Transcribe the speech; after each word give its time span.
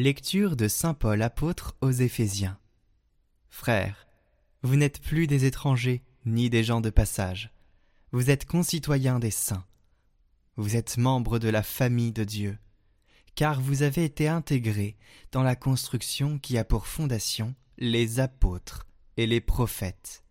Lecture 0.00 0.54
de 0.54 0.68
Saint 0.68 0.94
Paul 0.94 1.22
apôtre 1.22 1.74
aux 1.80 1.90
Éphésiens. 1.90 2.56
Frères, 3.48 4.06
vous 4.62 4.76
n'êtes 4.76 5.00
plus 5.00 5.26
des 5.26 5.44
étrangers 5.44 6.04
ni 6.24 6.50
des 6.50 6.62
gens 6.62 6.80
de 6.80 6.88
passage. 6.88 7.52
Vous 8.12 8.30
êtes 8.30 8.44
concitoyens 8.44 9.18
des 9.18 9.32
saints. 9.32 9.66
Vous 10.54 10.76
êtes 10.76 10.98
membres 10.98 11.40
de 11.40 11.48
la 11.48 11.64
famille 11.64 12.12
de 12.12 12.22
Dieu, 12.22 12.58
car 13.34 13.60
vous 13.60 13.82
avez 13.82 14.04
été 14.04 14.28
intégrés 14.28 14.96
dans 15.32 15.42
la 15.42 15.56
construction 15.56 16.38
qui 16.38 16.58
a 16.58 16.64
pour 16.64 16.86
fondation 16.86 17.56
les 17.76 18.20
apôtres 18.20 18.86
et 19.16 19.26
les 19.26 19.40
prophètes. 19.40 20.22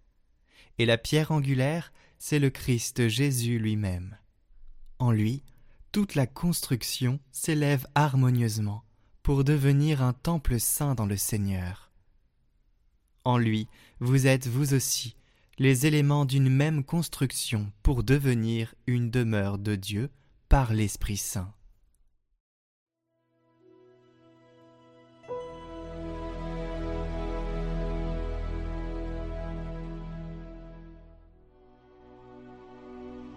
Et 0.77 0.86
la 0.86 0.97
pierre 0.97 1.31
angulaire, 1.31 1.91
c'est 2.20 2.39
le 2.39 2.52
Christ 2.52 3.09
Jésus 3.09 3.59
lui-même. 3.59 4.17
En 4.97 5.11
lui, 5.11 5.44
toute 5.91 6.16
la 6.16 6.25
construction 6.25 7.20
s'élève 7.34 7.86
harmonieusement 7.95 8.86
pour 9.27 9.44
devenir 9.44 10.02
un 10.02 10.13
temple 10.13 10.58
saint 10.58 10.95
dans 10.95 11.05
le 11.05 11.17
Seigneur. 11.17 11.91
En 13.26 13.38
lui, 13.38 13.67
vous 14.00 14.26
êtes 14.26 14.48
vous 14.48 14.73
aussi 14.73 15.17
les 15.59 15.86
éléments 15.86 16.23
d'une 16.23 16.48
même 16.48 16.81
construction 16.86 17.70
pour 17.84 18.05
devenir 18.05 18.73
une 18.86 19.12
demeure 19.12 19.58
de 19.58 19.76
Dieu 19.76 20.09
par 20.48 20.72
l'Esprit 20.72 21.17
Saint. 21.17 21.53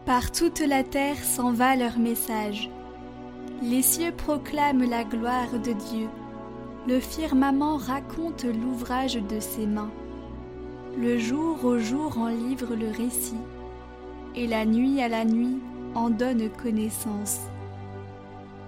Par 0.06 0.30
toute 0.30 0.60
la 0.60 0.84
terre 0.84 1.16
s'en 1.16 1.52
va 1.52 1.74
leur 1.74 1.98
message 1.98 2.70
les 3.62 3.82
cieux 3.82 4.12
proclament 4.12 4.88
la 4.88 5.04
gloire 5.04 5.52
de 5.52 5.72
Dieu. 5.72 6.08
Le 6.88 6.98
firmament 6.98 7.76
raconte 7.76 8.44
l'ouvrage 8.44 9.16
de 9.16 9.38
ses 9.38 9.66
mains. 9.66 9.90
Le 10.98 11.18
jour 11.18 11.62
au 11.64 11.78
jour 11.78 12.16
en 12.18 12.28
livre 12.28 12.74
le 12.74 12.90
récit, 12.90 13.40
et 14.34 14.46
la 14.46 14.64
nuit 14.64 15.02
à 15.02 15.08
la 15.08 15.24
nuit 15.24 15.58
en 15.94 16.08
donne 16.08 16.48
connaissance. 16.62 17.40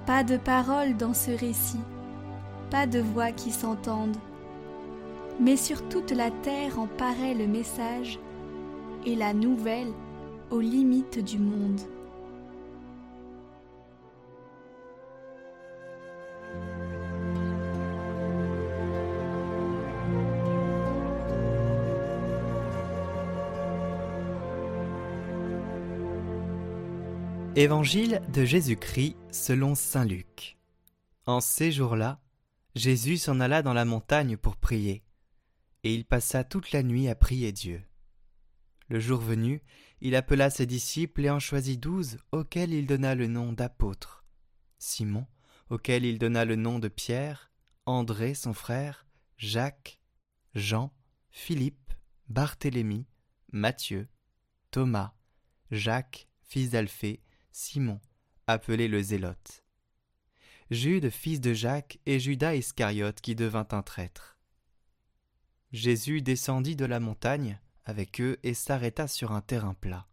Pas 0.05 0.25
de 0.25 0.37
parole 0.37 0.97
dans 0.97 1.15
ce 1.15 1.31
récit, 1.31 1.81
pas 2.71 2.87
de 2.87 3.01
voix 3.01 3.33
qui 3.33 3.51
s'entendent, 3.51 4.17
mais 5.41 5.57
sur 5.57 5.89
toute 5.89 6.11
la 6.11 6.31
terre 6.31 6.79
en 6.79 6.87
paraît 6.87 7.35
le 7.35 7.47
message 7.47 8.19
et 9.07 9.15
la 9.15 9.33
nouvelle 9.33 9.93
aux 10.51 10.61
limites 10.61 11.25
du 11.25 11.39
monde. 11.39 11.81
Évangile 27.55 28.23
de 28.33 28.47
Jésus-Christ 28.47 29.15
selon 29.31 29.75
Saint 29.75 30.07
Luc. 30.07 30.57
En 31.27 31.41
ces 31.43 31.71
jours-là, 31.71 32.19
Jésus 32.75 33.19
s'en 33.19 33.41
alla 33.41 33.61
dans 33.61 33.75
la 33.75 33.85
montagne 33.85 34.39
pour 34.39 34.57
prier, 34.57 35.05
et 35.85 35.95
il 35.95 36.07
passa 36.07 36.45
toute 36.45 36.73
la 36.73 36.83
nuit 36.83 37.09
à 37.09 37.15
prier 37.15 37.53
Dieu. 37.53 37.85
Le 38.89 39.01
jour 39.01 39.21
venu, 39.21 39.61
il 40.01 40.17
appela 40.17 40.49
ses 40.49 40.65
disciples 40.65 41.27
et 41.27 41.31
en 41.31 41.41
choisit 41.41 41.79
douze 41.79 42.17
auxquels 42.33 42.73
il 42.73 42.87
donna 42.87 43.15
le 43.15 43.27
nom 43.27 43.53
d'apôtres. 43.53 44.25
Simon, 44.79 45.27
auquel 45.69 46.07
il 46.07 46.19
donna 46.19 46.47
le 46.47 46.57
nom 46.57 46.79
de 46.79 46.89
Pierre, 46.89 47.53
André 47.85 48.33
son 48.33 48.55
frère, 48.55 49.07
Jacques, 49.37 50.01
Jean, 50.55 50.91
Philippe, 51.31 51.93
Barthélemy, 52.31 53.05
Matthieu, 53.53 54.09
Thomas, 54.71 55.13
Jacques, 55.71 56.29
fils 56.41 56.71
d'Alphée, 56.71 57.21
Simon, 57.53 58.01
appelé 58.47 58.89
le 58.89 59.03
Zélote. 59.03 59.63
Jude, 60.71 61.11
fils 61.11 61.39
de 61.39 61.53
Jacques, 61.53 61.99
et 62.07 62.19
Judas 62.19 62.55
Iscariote 62.55 63.21
qui 63.21 63.35
devint 63.35 63.69
un 63.73 63.83
traître. 63.83 64.39
Jésus 65.71 66.23
descendit 66.23 66.77
de 66.77 66.87
la 66.87 66.99
montagne 66.99 67.61
avec 67.85 68.23
eux 68.23 68.39
et 68.43 68.55
s'arrêta 68.55 69.07
sur 69.07 69.33
un 69.33 69.43
terrain 69.43 69.75
plat. 69.75 70.09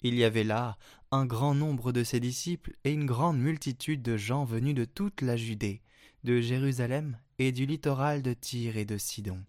Il 0.00 0.14
y 0.14 0.24
avait 0.24 0.44
là 0.44 0.78
un 1.10 1.26
grand 1.26 1.54
nombre 1.54 1.92
de 1.92 2.02
ses 2.02 2.20
disciples 2.20 2.74
et 2.84 2.92
une 2.92 3.06
grande 3.06 3.38
multitude 3.38 4.00
de 4.00 4.16
gens 4.16 4.44
venus 4.44 4.74
de 4.74 4.86
toute 4.86 5.20
la 5.20 5.36
Judée, 5.36 5.82
de 6.24 6.40
Jérusalem 6.40 7.18
et 7.38 7.52
du 7.52 7.66
littoral 7.66 8.22
de 8.22 8.32
Tyr 8.32 8.78
et 8.78 8.86
de 8.86 8.96
Sidon. 8.96 9.44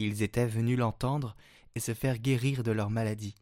Ils 0.00 0.22
étaient 0.22 0.46
venus 0.46 0.78
l'entendre 0.78 1.36
et 1.76 1.80
se 1.80 1.94
faire 1.94 2.18
guérir 2.18 2.64
de 2.64 2.72
leur 2.72 2.90
maladie. 2.90 3.36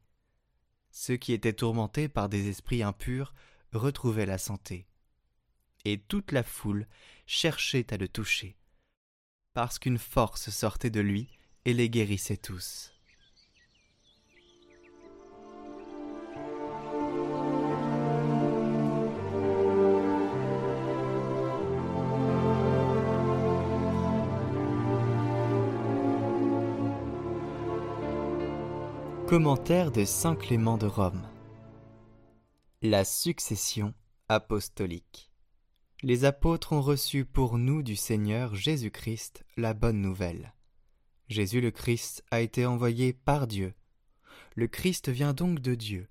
Ceux 0.91 1.16
qui 1.16 1.32
étaient 1.32 1.53
tourmentés 1.53 2.09
par 2.09 2.28
des 2.28 2.49
esprits 2.49 2.82
impurs 2.82 3.34
retrouvaient 3.72 4.26
la 4.26 4.38
santé. 4.38 4.87
Et 5.84 5.99
toute 5.99 6.32
la 6.32 6.43
foule 6.43 6.87
cherchait 7.26 7.93
à 7.93 7.97
le 7.97 8.09
toucher, 8.09 8.56
parce 9.54 9.78
qu'une 9.78 9.99
force 9.99 10.50
sortait 10.50 10.91
de 10.91 11.00
lui 11.00 11.28
et 11.65 11.72
les 11.75 11.91
guérissait 11.91 12.37
tous. 12.37 12.97
Commentaire 29.28 29.92
de 29.92 30.06
Saint 30.06 30.36
Clément 30.36 30.78
de 30.78 30.86
Rome 30.86 31.28
La 32.80 33.04
succession 33.04 33.92
apostolique 34.30 35.30
Les 36.02 36.24
apôtres 36.24 36.72
ont 36.72 36.80
reçu 36.80 37.26
pour 37.26 37.58
nous 37.58 37.82
du 37.82 37.94
Seigneur 37.94 38.54
Jésus-Christ 38.54 39.44
la 39.58 39.74
bonne 39.74 40.00
nouvelle. 40.00 40.54
Jésus 41.28 41.60
le 41.60 41.70
Christ 41.70 42.24
a 42.30 42.40
été 42.40 42.64
envoyé 42.64 43.12
par 43.12 43.46
Dieu. 43.46 43.74
Le 44.54 44.66
Christ 44.66 45.10
vient 45.10 45.34
donc 45.34 45.60
de 45.60 45.74
Dieu. 45.74 46.08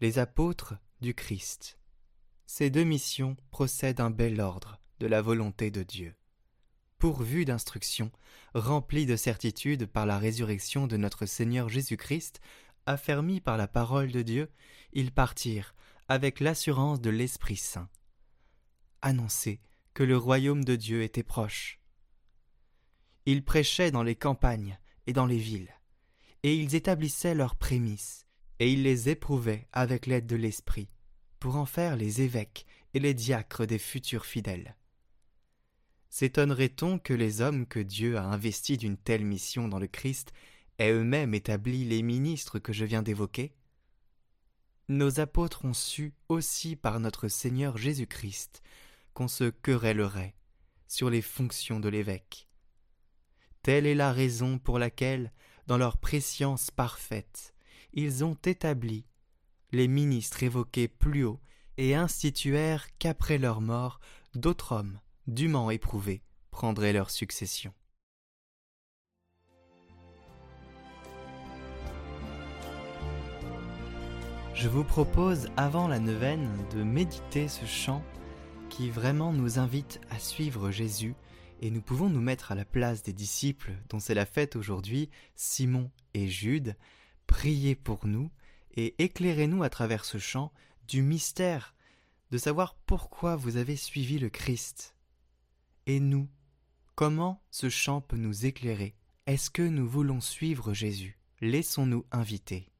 Les 0.00 0.20
apôtres 0.20 0.74
du 1.00 1.12
Christ. 1.12 1.80
Ces 2.46 2.70
deux 2.70 2.84
missions 2.84 3.36
procèdent 3.50 3.96
d'un 3.96 4.10
bel 4.10 4.40
ordre 4.40 4.78
de 5.00 5.08
la 5.08 5.22
volonté 5.22 5.72
de 5.72 5.82
Dieu 5.82 6.14
pourvus 7.04 7.44
d'instruction, 7.44 8.10
remplis 8.54 9.04
de 9.04 9.14
certitude 9.14 9.84
par 9.84 10.06
la 10.06 10.16
résurrection 10.16 10.86
de 10.86 10.96
notre 10.96 11.26
Seigneur 11.26 11.68
Jésus-Christ, 11.68 12.40
affermis 12.86 13.42
par 13.42 13.58
la 13.58 13.68
parole 13.68 14.10
de 14.10 14.22
Dieu, 14.22 14.50
ils 14.94 15.12
partirent 15.12 15.74
avec 16.08 16.40
l'assurance 16.40 17.02
de 17.02 17.10
l'Esprit 17.10 17.58
Saint. 17.58 17.90
Annoncer 19.02 19.60
que 19.92 20.02
le 20.02 20.16
royaume 20.16 20.64
de 20.64 20.76
Dieu 20.76 21.02
était 21.02 21.22
proche. 21.22 21.78
Ils 23.26 23.44
prêchaient 23.44 23.90
dans 23.90 24.02
les 24.02 24.16
campagnes 24.16 24.78
et 25.06 25.12
dans 25.12 25.26
les 25.26 25.36
villes, 25.36 25.74
et 26.42 26.56
ils 26.56 26.74
établissaient 26.74 27.34
leurs 27.34 27.56
prémices, 27.56 28.24
et 28.60 28.72
ils 28.72 28.82
les 28.82 29.10
éprouvaient 29.10 29.68
avec 29.72 30.06
l'aide 30.06 30.26
de 30.26 30.36
l'Esprit, 30.36 30.88
pour 31.38 31.56
en 31.56 31.66
faire 31.66 31.96
les 31.96 32.22
évêques 32.22 32.64
et 32.94 32.98
les 32.98 33.12
diacres 33.12 33.66
des 33.66 33.78
futurs 33.78 34.24
fidèles. 34.24 34.74
S'étonnerait-on 36.14 37.00
que 37.00 37.12
les 37.12 37.40
hommes 37.40 37.66
que 37.66 37.80
Dieu 37.80 38.18
a 38.18 38.22
investis 38.22 38.78
d'une 38.78 38.96
telle 38.96 39.24
mission 39.24 39.66
dans 39.66 39.80
le 39.80 39.88
Christ 39.88 40.32
aient 40.78 40.92
eux-mêmes 40.92 41.34
établi 41.34 41.84
les 41.84 42.02
ministres 42.02 42.60
que 42.60 42.72
je 42.72 42.84
viens 42.84 43.02
d'évoquer? 43.02 43.52
Nos 44.88 45.18
apôtres 45.18 45.64
ont 45.64 45.74
su 45.74 46.14
aussi 46.28 46.76
par 46.76 47.00
notre 47.00 47.26
Seigneur 47.26 47.76
Jésus-Christ 47.76 48.62
qu'on 49.12 49.26
se 49.26 49.50
querellerait 49.50 50.36
sur 50.86 51.10
les 51.10 51.20
fonctions 51.20 51.80
de 51.80 51.88
l'évêque. 51.88 52.46
Telle 53.62 53.84
est 53.84 53.96
la 53.96 54.12
raison 54.12 54.60
pour 54.60 54.78
laquelle, 54.78 55.32
dans 55.66 55.78
leur 55.78 55.98
préscience 55.98 56.70
parfaite, 56.70 57.56
ils 57.92 58.22
ont 58.22 58.38
établi 58.44 59.04
les 59.72 59.88
ministres 59.88 60.44
évoqués 60.44 60.86
plus 60.86 61.24
haut 61.24 61.40
et 61.76 61.96
instituèrent 61.96 62.86
qu'après 63.00 63.36
leur 63.36 63.60
mort 63.60 63.98
d'autres 64.36 64.70
hommes 64.70 65.00
dûment 65.26 65.70
éprouvés, 65.70 66.22
prendraient 66.50 66.92
leur 66.92 67.10
succession. 67.10 67.72
Je 74.54 74.68
vous 74.68 74.84
propose, 74.84 75.48
avant 75.56 75.88
la 75.88 75.98
neuvaine, 75.98 76.48
de 76.74 76.82
méditer 76.82 77.48
ce 77.48 77.66
chant 77.66 78.04
qui 78.70 78.88
vraiment 78.88 79.32
nous 79.32 79.58
invite 79.58 80.00
à 80.10 80.18
suivre 80.18 80.70
Jésus, 80.70 81.14
et 81.60 81.70
nous 81.70 81.82
pouvons 81.82 82.08
nous 82.08 82.20
mettre 82.20 82.52
à 82.52 82.54
la 82.54 82.64
place 82.64 83.02
des 83.02 83.12
disciples 83.12 83.72
dont 83.88 83.98
c'est 83.98 84.14
la 84.14 84.26
fête 84.26 84.56
aujourd'hui, 84.56 85.10
Simon 85.34 85.90
et 86.14 86.28
Jude, 86.28 86.76
priez 87.26 87.74
pour 87.74 88.06
nous 88.06 88.30
et 88.76 88.94
éclairez-nous 89.02 89.62
à 89.62 89.70
travers 89.70 90.04
ce 90.04 90.18
chant 90.18 90.52
du 90.88 91.02
mystère 91.02 91.74
de 92.30 92.38
savoir 92.38 92.74
pourquoi 92.86 93.36
vous 93.36 93.56
avez 93.56 93.76
suivi 93.76 94.18
le 94.18 94.28
Christ 94.28 94.93
Et 95.86 96.00
nous, 96.00 96.28
comment 96.94 97.42
ce 97.50 97.68
chant 97.68 98.00
peut 98.00 98.16
nous 98.16 98.46
éclairer? 98.46 98.94
Est-ce 99.26 99.50
que 99.50 99.62
nous 99.62 99.86
voulons 99.86 100.20
suivre 100.20 100.72
Jésus? 100.72 101.18
Laissons-nous 101.42 102.06
inviter. 102.10 102.70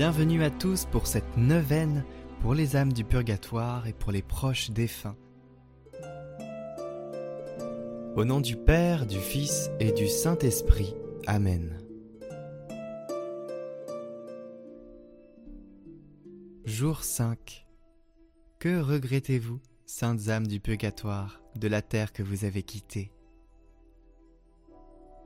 Bienvenue 0.00 0.42
à 0.42 0.48
tous 0.48 0.86
pour 0.86 1.06
cette 1.06 1.36
neuvaine 1.36 2.06
pour 2.40 2.54
les 2.54 2.74
âmes 2.74 2.94
du 2.94 3.04
purgatoire 3.04 3.86
et 3.86 3.92
pour 3.92 4.12
les 4.12 4.22
proches 4.22 4.70
défunts. 4.70 5.14
Au 8.16 8.24
nom 8.24 8.40
du 8.40 8.56
Père, 8.56 9.04
du 9.04 9.18
Fils 9.18 9.70
et 9.78 9.92
du 9.92 10.08
Saint-Esprit. 10.08 10.94
Amen. 11.26 11.78
Jour 16.64 17.04
5. 17.04 17.66
Que 18.58 18.80
regrettez-vous, 18.80 19.60
saintes 19.84 20.30
âmes 20.30 20.46
du 20.46 20.60
purgatoire, 20.60 21.42
de 21.56 21.68
la 21.68 21.82
terre 21.82 22.14
que 22.14 22.22
vous 22.22 22.46
avez 22.46 22.62
quittée? 22.62 23.12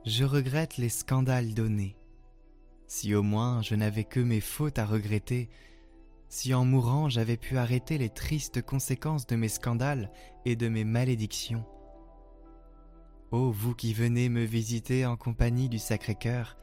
Je 0.05 0.25
regrette 0.25 0.75
les 0.75 0.89
scandales 0.89 1.53
donnés 1.53 1.95
si 2.87 3.15
au 3.15 3.23
moins 3.23 3.61
je 3.61 3.75
n'avais 3.75 4.03
que 4.03 4.19
mes 4.19 4.41
fautes 4.41 4.79
à 4.79 4.85
regretter, 4.85 5.49
si 6.29 6.53
en 6.53 6.65
mourant 6.65 7.09
j'avais 7.09 7.37
pu 7.37 7.57
arrêter 7.57 7.97
les 7.97 8.09
tristes 8.09 8.61
conséquences 8.61 9.27
de 9.27 9.35
mes 9.35 9.47
scandales 9.47 10.11
et 10.45 10.55
de 10.55 10.67
mes 10.67 10.83
malédictions. 10.83 11.65
Ô 13.31 13.51
vous 13.51 13.73
qui 13.73 13.93
venez 13.93 14.29
me 14.29 14.43
visiter 14.43 15.05
en 15.05 15.17
compagnie 15.17 15.69
du 15.69 15.79
Sacré-Cœur, 15.79 16.57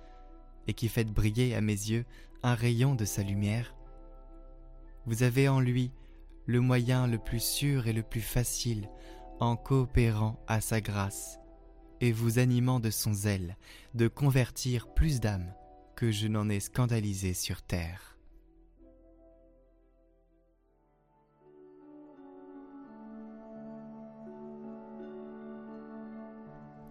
et 0.68 0.74
qui 0.74 0.88
faites 0.88 1.12
briller 1.12 1.54
à 1.54 1.60
mes 1.60 1.72
yeux 1.72 2.04
un 2.42 2.54
rayon 2.54 2.94
de 2.94 3.04
sa 3.04 3.22
lumière, 3.22 3.74
vous 5.06 5.24
avez 5.24 5.48
en 5.48 5.58
lui 5.58 5.90
le 6.46 6.60
moyen 6.60 7.06
le 7.06 7.18
plus 7.18 7.42
sûr 7.42 7.88
et 7.88 7.92
le 7.92 8.02
plus 8.02 8.20
facile 8.20 8.88
en 9.40 9.56
coopérant 9.56 10.40
à 10.46 10.60
sa 10.60 10.80
grâce, 10.80 11.40
et 12.00 12.12
vous 12.12 12.38
animant 12.38 12.78
de 12.78 12.90
son 12.90 13.12
zèle 13.12 13.56
de 13.94 14.06
convertir 14.06 14.92
plus 14.94 15.18
d'âmes 15.18 15.52
je 16.10 16.26
n'en 16.26 16.48
ai 16.48 16.60
scandalisé 16.60 17.34
sur 17.34 17.62
terre. 17.62 18.16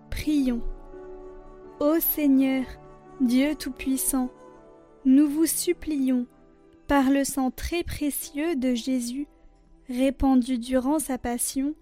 Prions. 0.10 0.62
Ô 1.80 2.00
Seigneur, 2.00 2.64
Dieu 3.22 3.56
Tout-Puissant, 3.56 4.30
nous 5.04 5.28
vous 5.28 5.48
supplions, 5.48 6.28
par 6.88 7.10
le 7.10 7.24
sang 7.24 7.50
très 7.50 7.84
précieux 7.84 8.56
de 8.56 8.76
Jésus, 8.76 9.28
répandu 9.90 10.60
durant 10.60 11.00
sa 11.00 11.18
passion, 11.18 11.74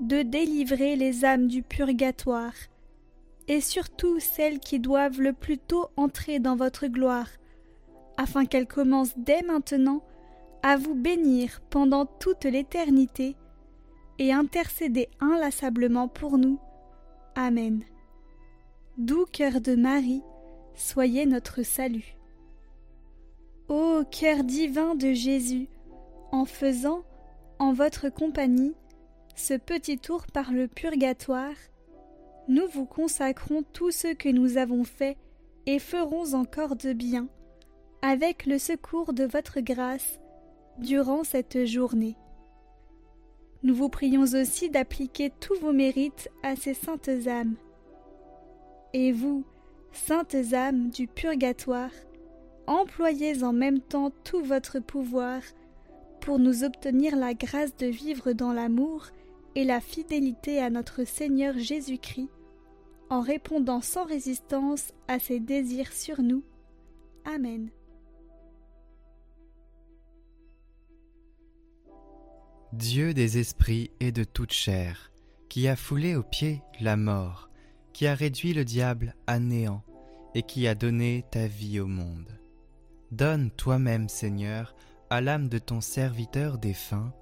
de 0.00 0.22
délivrer 0.22 0.96
les 0.96 1.24
âmes 1.24 1.46
du 1.46 1.62
purgatoire 1.62 2.54
et 3.48 3.60
surtout 3.60 4.18
celles 4.20 4.58
qui 4.58 4.80
doivent 4.80 5.20
le 5.20 5.32
plus 5.32 5.58
tôt 5.58 5.88
entrer 5.96 6.38
dans 6.38 6.56
votre 6.56 6.86
gloire, 6.86 7.28
afin 8.16 8.44
qu'elles 8.44 8.66
commencent 8.66 9.16
dès 9.16 9.42
maintenant 9.42 10.02
à 10.62 10.76
vous 10.76 10.94
bénir 10.94 11.60
pendant 11.70 12.06
toute 12.06 12.44
l'éternité 12.44 13.36
et 14.18 14.32
intercéder 14.32 15.08
inlassablement 15.20 16.08
pour 16.08 16.38
nous. 16.38 16.58
Amen. 17.34 17.84
Doux 18.98 19.26
cœur 19.30 19.60
de 19.60 19.74
Marie, 19.74 20.22
soyez 20.74 21.26
notre 21.26 21.62
salut. 21.62 22.16
Ô 23.68 24.02
cœur 24.10 24.42
divin 24.42 24.94
de 24.94 25.12
Jésus, 25.12 25.68
en 26.32 26.44
faisant, 26.44 27.02
en 27.58 27.72
votre 27.72 28.08
compagnie, 28.08 28.74
ce 29.34 29.54
petit 29.54 29.98
tour 29.98 30.26
par 30.32 30.52
le 30.52 30.66
purgatoire, 30.66 31.54
nous 32.48 32.66
vous 32.68 32.86
consacrons 32.86 33.64
tout 33.72 33.90
ce 33.90 34.14
que 34.14 34.28
nous 34.28 34.56
avons 34.56 34.84
fait 34.84 35.16
et 35.66 35.78
ferons 35.78 36.34
encore 36.34 36.76
de 36.76 36.92
bien, 36.92 37.28
avec 38.02 38.46
le 38.46 38.58
secours 38.58 39.12
de 39.12 39.24
votre 39.24 39.60
grâce, 39.60 40.20
durant 40.78 41.24
cette 41.24 41.64
journée. 41.64 42.16
Nous 43.62 43.74
vous 43.74 43.88
prions 43.88 44.22
aussi 44.22 44.70
d'appliquer 44.70 45.32
tous 45.40 45.58
vos 45.58 45.72
mérites 45.72 46.30
à 46.42 46.54
ces 46.54 46.74
saintes 46.74 47.10
âmes. 47.26 47.56
Et 48.92 49.10
vous, 49.10 49.44
saintes 49.92 50.36
âmes 50.52 50.90
du 50.90 51.08
purgatoire, 51.08 51.90
employez 52.66 53.42
en 53.42 53.52
même 53.52 53.80
temps 53.80 54.12
tout 54.22 54.42
votre 54.42 54.78
pouvoir 54.78 55.40
pour 56.20 56.38
nous 56.38 56.64
obtenir 56.64 57.16
la 57.16 57.34
grâce 57.34 57.76
de 57.76 57.86
vivre 57.86 58.32
dans 58.32 58.52
l'amour 58.52 59.06
et 59.54 59.64
la 59.64 59.80
fidélité 59.80 60.60
à 60.60 60.70
notre 60.70 61.04
Seigneur 61.04 61.58
Jésus-Christ, 61.58 62.28
en 63.10 63.20
répondant 63.20 63.80
sans 63.80 64.04
résistance 64.04 64.92
à 65.08 65.18
ses 65.18 65.40
désirs 65.40 65.92
sur 65.92 66.22
nous. 66.22 66.42
Amen. 67.24 67.70
Dieu 72.72 73.14
des 73.14 73.38
esprits 73.38 73.90
et 74.00 74.12
de 74.12 74.24
toute 74.24 74.52
chair, 74.52 75.12
qui 75.48 75.68
a 75.68 75.76
foulé 75.76 76.14
aux 76.14 76.22
pieds 76.22 76.62
la 76.80 76.96
mort, 76.96 77.48
qui 77.92 78.06
a 78.06 78.14
réduit 78.14 78.52
le 78.52 78.64
diable 78.64 79.14
à 79.26 79.38
néant, 79.38 79.82
et 80.34 80.42
qui 80.42 80.66
a 80.66 80.74
donné 80.74 81.24
ta 81.30 81.46
vie 81.46 81.80
au 81.80 81.86
monde. 81.86 82.38
Donne 83.12 83.50
toi-même, 83.50 84.08
Seigneur, 84.08 84.74
à 85.08 85.20
l'âme 85.20 85.48
de 85.48 85.58
ton 85.58 85.80
serviteur 85.80 86.58
défunt, 86.58 87.14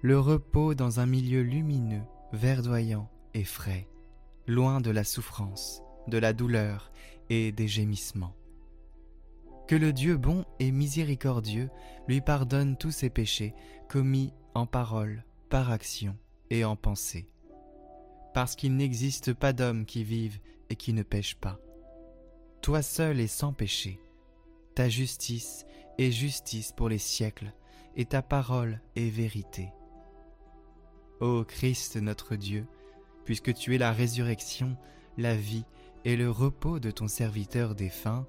le 0.00 0.18
repos 0.18 0.74
dans 0.74 0.98
un 0.98 1.06
milieu 1.06 1.42
lumineux, 1.42 2.02
verdoyant 2.32 3.10
et 3.34 3.44
frais, 3.44 3.88
loin 4.46 4.80
de 4.80 4.90
la 4.90 5.04
souffrance, 5.04 5.82
de 6.08 6.18
la 6.18 6.32
douleur 6.32 6.90
et 7.30 7.52
des 7.52 7.68
gémissements. 7.68 8.34
Que 9.68 9.76
le 9.76 9.92
Dieu 9.92 10.16
bon 10.16 10.44
et 10.58 10.70
miséricordieux 10.70 11.70
lui 12.08 12.20
pardonne 12.20 12.76
tous 12.76 12.90
ses 12.90 13.10
péchés 13.10 13.54
commis 13.88 14.32
en 14.54 14.66
parole, 14.66 15.24
par 15.48 15.70
action 15.70 16.16
et 16.50 16.64
en 16.64 16.76
pensée. 16.76 17.28
Parce 18.34 18.56
qu'il 18.56 18.76
n'existe 18.76 19.34
pas 19.34 19.52
d'homme 19.52 19.84
qui 19.84 20.04
vive 20.04 20.40
et 20.70 20.76
qui 20.76 20.92
ne 20.92 21.02
pêche 21.02 21.36
pas. 21.36 21.58
Toi 22.62 22.82
seul 22.82 23.20
est 23.20 23.26
sans 23.26 23.52
péché. 23.52 24.00
Ta 24.74 24.88
justice 24.88 25.66
est 25.98 26.10
justice 26.10 26.72
pour 26.72 26.88
les 26.88 26.98
siècles, 26.98 27.52
et 27.96 28.06
ta 28.06 28.22
parole 28.22 28.80
est 28.96 29.10
vérité. 29.10 29.68
Ô 31.22 31.44
Christ 31.44 31.98
notre 31.98 32.34
Dieu, 32.34 32.66
puisque 33.24 33.54
tu 33.54 33.76
es 33.76 33.78
la 33.78 33.92
résurrection, 33.92 34.76
la 35.16 35.36
vie 35.36 35.64
et 36.04 36.16
le 36.16 36.28
repos 36.28 36.80
de 36.80 36.90
ton 36.90 37.06
serviteur 37.06 37.76
défunt, 37.76 38.26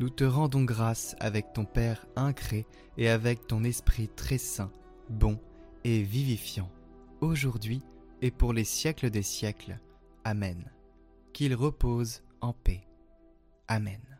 nous 0.00 0.10
te 0.10 0.24
rendons 0.24 0.64
grâce 0.64 1.14
avec 1.20 1.52
ton 1.52 1.64
Père 1.64 2.04
incré 2.16 2.66
et 2.98 3.08
avec 3.08 3.46
ton 3.46 3.62
Esprit 3.62 4.08
très 4.08 4.38
saint, 4.38 4.72
bon 5.08 5.38
et 5.84 6.02
vivifiant, 6.02 6.68
aujourd'hui 7.20 7.84
et 8.20 8.32
pour 8.32 8.52
les 8.52 8.64
siècles 8.64 9.10
des 9.10 9.22
siècles. 9.22 9.78
Amen. 10.24 10.68
Qu'il 11.32 11.54
repose 11.54 12.24
en 12.40 12.52
paix. 12.52 12.88
Amen. 13.68 14.11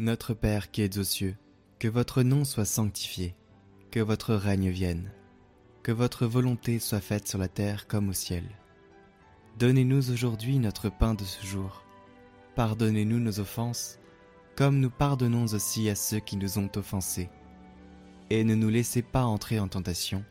Notre 0.00 0.32
Père 0.32 0.70
qui 0.70 0.82
es 0.82 0.96
aux 0.96 1.02
cieux, 1.02 1.34
que 1.80 1.88
votre 1.88 2.22
nom 2.22 2.44
soit 2.44 2.64
sanctifié, 2.64 3.34
que 3.90 3.98
votre 3.98 4.32
règne 4.32 4.68
vienne, 4.70 5.10
que 5.82 5.90
votre 5.90 6.24
volonté 6.24 6.78
soit 6.78 7.00
faite 7.00 7.26
sur 7.26 7.36
la 7.36 7.48
terre 7.48 7.88
comme 7.88 8.08
au 8.10 8.12
ciel. 8.12 8.44
Donnez-nous 9.58 10.12
aujourd'hui 10.12 10.60
notre 10.60 10.88
pain 10.88 11.14
de 11.14 11.24
ce 11.24 11.44
jour. 11.44 11.82
Pardonnez-nous 12.54 13.18
nos 13.18 13.40
offenses, 13.40 13.98
comme 14.54 14.78
nous 14.78 14.90
pardonnons 14.90 15.46
aussi 15.52 15.90
à 15.90 15.96
ceux 15.96 16.20
qui 16.20 16.36
nous 16.36 16.58
ont 16.58 16.70
offensés. 16.76 17.28
Et 18.30 18.44
ne 18.44 18.54
nous 18.54 18.68
laissez 18.68 19.02
pas 19.02 19.24
entrer 19.24 19.58
en 19.58 19.66
tentation, 19.66 20.24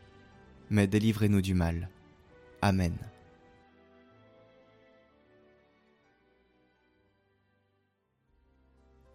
mais 0.69 0.87
délivrez-nous 0.87 1.41
du 1.41 1.55
mal. 1.55 1.89
Amen. 2.61 2.95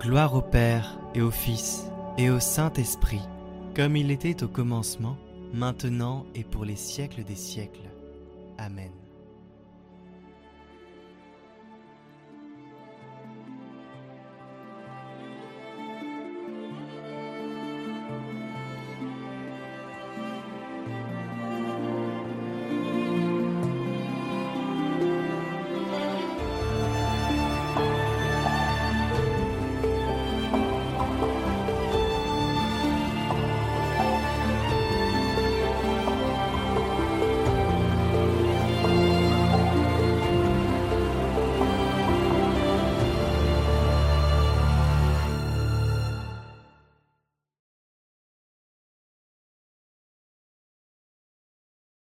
Gloire 0.00 0.34
au 0.34 0.42
Père 0.42 0.98
et 1.14 1.22
au 1.22 1.30
Fils 1.30 1.86
et 2.18 2.28
au 2.28 2.38
Saint-Esprit, 2.38 3.22
comme 3.74 3.96
il 3.96 4.10
était 4.10 4.42
au 4.44 4.48
commencement, 4.48 5.16
maintenant 5.54 6.26
et 6.34 6.44
pour 6.44 6.64
les 6.64 6.76
siècles 6.76 7.24
des 7.24 7.34
siècles. 7.34 7.90
Amen. 8.58 8.90